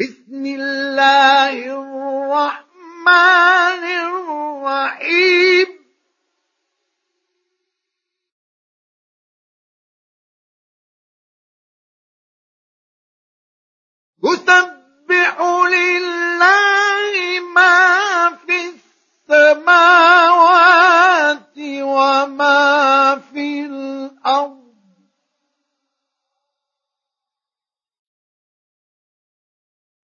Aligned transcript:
بسم 0.00 0.44
الله 0.46 0.89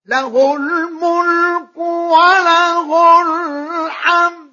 له 0.06 0.56
الملك 0.56 1.76
وله 1.76 3.22
الحمد. 3.22 4.46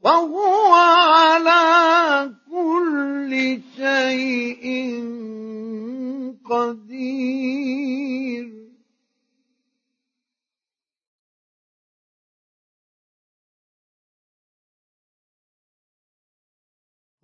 وهو 0.00 0.74
على 0.74 2.34
كل 2.50 3.60
شيء 3.76 4.66
قدير. 6.50 7.40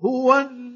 هو 0.01 0.66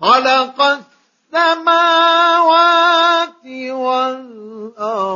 خلق 0.00 0.60
السماوات 1.32 2.06
والأرض 3.70 5.08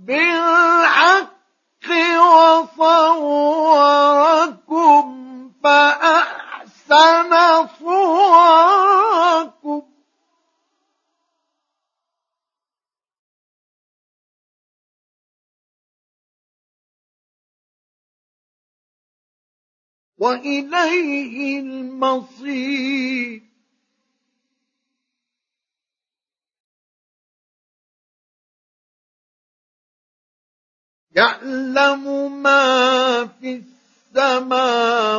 بالحق 0.00 1.32
وصوركم 2.82 3.52
فأحسن 5.64 7.32
صوركم. 7.78 9.12
وإليه 20.18 21.60
المصير. 21.60 23.51
يعلم 31.16 32.32
ما 32.42 33.26
في 33.26 33.62
السماوات 34.16 35.12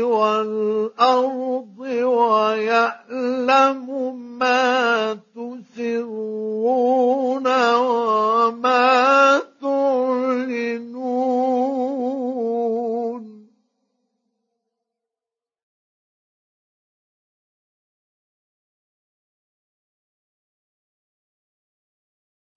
والأرض 0.00 1.78
ويعلم 2.02 3.86
ما 4.38 5.14
تسرون 5.34 6.56
وما 7.74 9.42
تعلنون. 9.62 11.02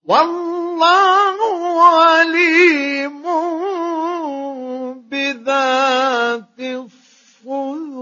والله 0.08 1.45
عليم 1.78 3.22
بذات 5.10 6.60
الصدور. 6.60 7.96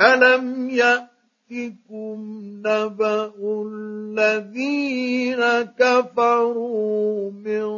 ألم 0.00 0.70
يأتكم 1.50 2.40
نبأ 2.66 3.32
الذين 3.68 5.40
كفروا 5.78 7.30
من 7.30 7.68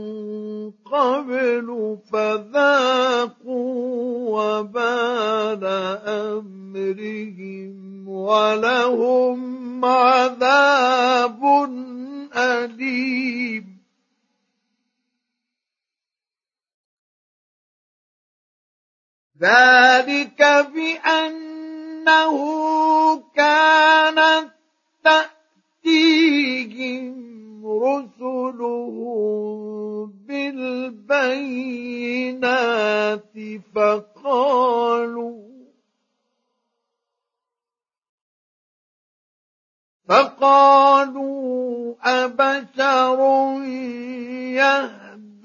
قبل 0.70 1.98
فذاقوا 2.12 3.66
وبال 4.30 5.64
أمرهم 6.06 8.08
ولهم 8.08 9.84
عذاب 9.84 11.40
أليم 12.36 13.76
ذلك 19.40 20.66
بأنه 20.74 22.36
كانت 23.36 24.50
تأتيهم 25.04 26.46
رسلهم 27.66 29.26
بالبينات 30.26 31.62
فقالوا 33.74 35.46
فقالوا 40.08 41.94
أبشر 42.02 43.18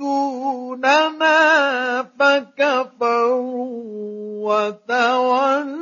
يهدوننا 0.01 1.38
فكفروا 2.19 3.72
وتولوا 4.50 5.81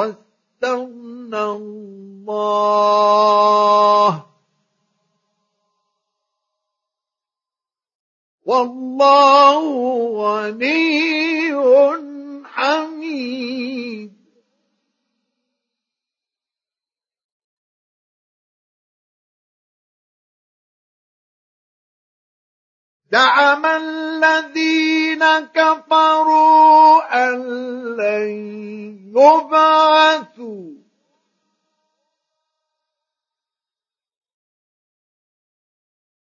واستغنى 0.00 1.44
الله. 1.44 2.40
والله 8.46 9.62
غني 10.20 11.54
حميد. 12.44 14.19
زعم 23.12 23.66
الذين 23.66 25.24
كفروا 25.54 27.02
أن 27.28 27.42
لن 27.96 28.30
يبعثوا. 29.16 30.70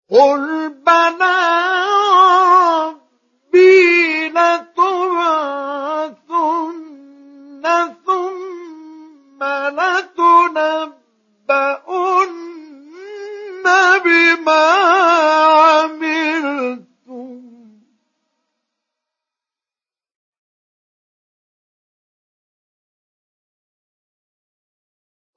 قل 0.09 0.69
بلى 0.69 1.67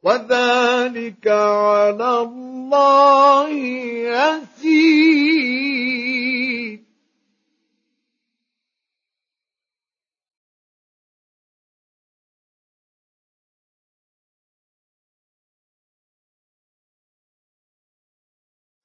وذلك 0.03 1.27
على 1.29 2.21
الله 2.21 3.49
يسير. 4.17 5.21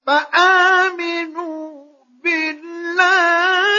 فآمنوا 0.08 1.86
بالله 2.24 3.75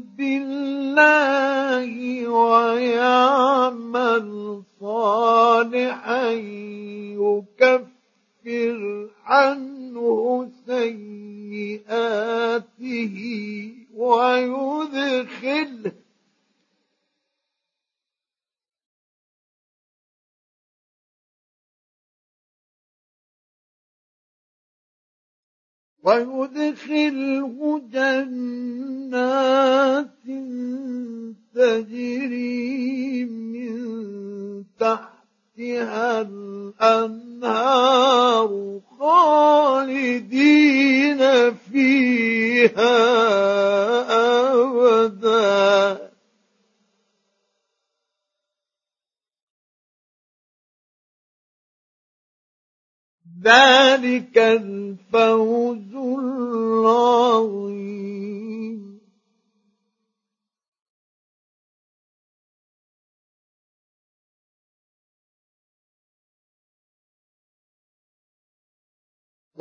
بالله 0.00 1.41
ويعمل 2.28 4.26
صالحا 4.80 6.30
يكفر 7.20 9.08
عنه 9.24 10.48
سيئاته 11.86 13.16
ويدخله 13.96 15.92
ويدخله 26.02 27.80
جنات 27.92 29.42
تجري 31.54 33.24
من 33.24 33.72
تحتها 34.80 36.20
الأنهار 36.80 38.50
خالدين 38.98 41.18
فيها 41.72 42.92
ذلك 53.44 54.38
الفوز 54.38 55.94
العظيم. 55.94 57.72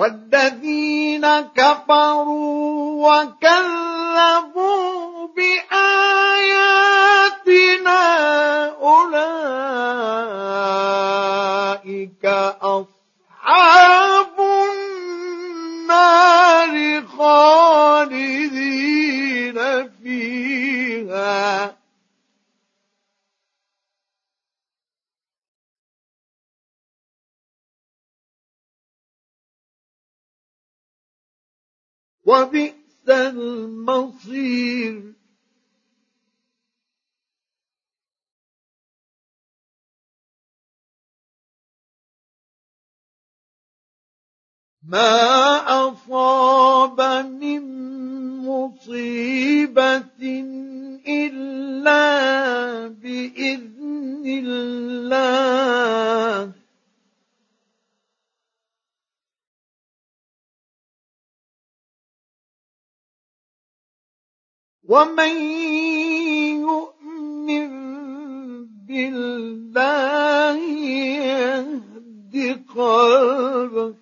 والذين 0.01 1.25
كفروا 1.41 3.21
وكذبوا 3.21 4.81
بآياتنا 5.35 6.41
أولئك 8.81 9.21
وبئس 32.31 33.09
المصير. 33.09 35.13
ما 44.83 45.89
أصاب 45.89 47.01
من 47.25 47.61
مصيبة 48.45 50.21
ومن 64.91 65.35
يؤمن 66.67 67.71
بالله 68.87 70.57
يهد 70.99 72.35
قلبه 72.75 73.95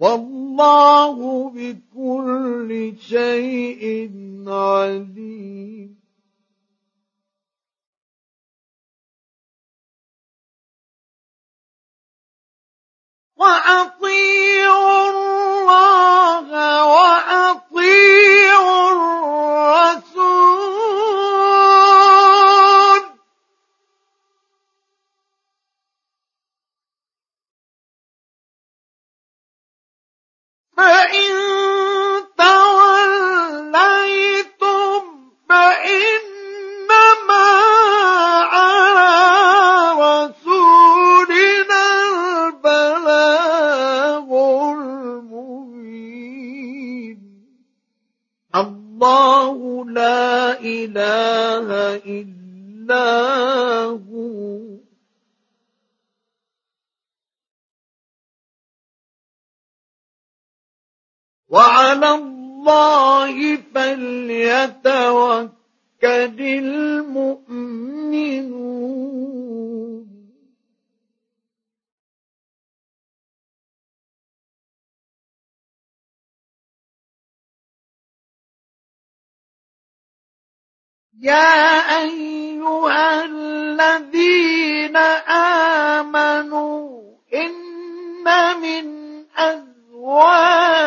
والله 0.00 1.50
بكل 1.50 2.92
شيء 3.00 4.10
عليم 4.46 5.99
وأطيعوا 13.40 15.08
الله 15.10 16.48
وأطيعوا 16.84 17.79
إله 50.84 51.68
إلا 52.06 53.06
هو. 53.84 54.60
وعلى 61.48 62.14
الله 62.14 63.56
فليتوكل 63.74 65.50
المؤمنون. 66.40 67.49
يا 81.22 82.00
أيها 82.02 83.24
الذين 83.24 84.96
آمنوا 85.96 87.00
إن 87.34 87.54
من 88.60 88.84
أزواجكم 89.36 90.80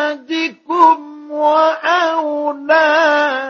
وأولادكم 1.31 3.42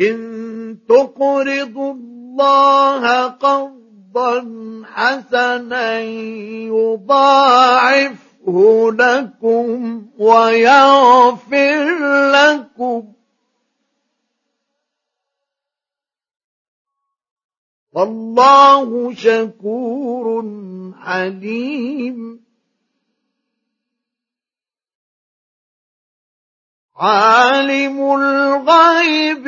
إن 0.00 0.78
تقرضوا 0.88 1.92
الله 1.92 3.26
قرضا 3.26 3.87
قرضا 4.18 4.82
حسنا 4.86 6.00
يضاعفه 6.70 8.18
لكم 8.92 10.06
ويغفر 10.18 11.98
لكم. 12.32 13.12
والله 17.92 19.14
شكور 19.14 20.26
حليم 21.02 22.40
عالم 26.96 28.14
الغيب 28.14 29.46